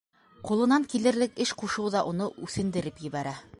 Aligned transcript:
Ҡулынан 0.49 0.87
килерлек 0.93 1.37
эш 1.45 1.53
ҡушыу 1.63 1.93
ҙа 1.97 2.03
уны 2.13 2.33
үҫендереп 2.47 3.07
ебәрә. 3.09 3.39